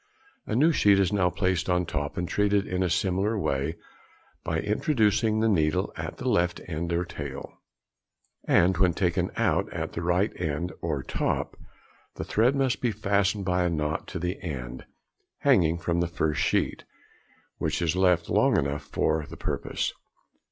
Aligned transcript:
A 0.47 0.55
new 0.55 0.71
sheet 0.71 0.97
is 0.97 1.13
now 1.13 1.29
placed 1.29 1.69
on 1.69 1.81
the 1.81 1.85
top, 1.91 2.17
and 2.17 2.27
treated 2.27 2.65
in 2.65 2.81
a 2.81 2.89
similar 2.89 3.37
way, 3.37 3.75
by 4.43 4.57
introducing 4.59 5.41
the 5.41 5.47
needle 5.47 5.93
at 5.95 6.17
the 6.17 6.27
left 6.27 6.59
end 6.67 6.91
or 6.91 7.05
tail; 7.05 7.59
and 8.47 8.77
when 8.77 8.95
taken 8.95 9.29
out 9.37 9.71
at 9.71 9.93
the 9.93 10.01
right 10.01 10.31
end 10.41 10.73
or 10.81 11.03
top, 11.03 11.55
the 12.15 12.23
thread 12.23 12.55
must 12.55 12.81
be 12.81 12.89
fastened 12.91 13.45
by 13.45 13.63
a 13.63 13.69
knot 13.69 14.07
to 14.07 14.17
the 14.17 14.41
end, 14.41 14.85
hanging 15.41 15.77
from 15.77 15.99
the 15.99 16.07
first 16.07 16.41
sheet, 16.41 16.83
which 17.59 17.79
is 17.79 17.95
left 17.95 18.27
long 18.27 18.57
enough 18.57 18.85
for 18.85 19.27
the 19.29 19.37
purpose. 19.37 19.93